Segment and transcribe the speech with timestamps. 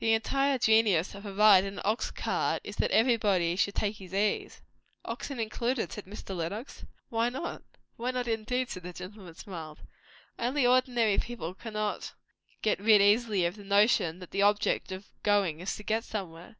[0.00, 3.98] The entire genius of a ride in an ox cart is, that everybody should take
[3.98, 4.60] his ease."
[5.04, 6.36] "Oxen included?" said Mr.
[6.36, 6.84] Lenox.
[7.10, 7.62] "Why not?"
[7.94, 9.78] "Why not, indeed!" said the gentleman, smiling.
[10.36, 12.12] "Only, ordinary people cannot
[12.60, 16.56] get rid easily of the notion that the object of going is to get somewhere."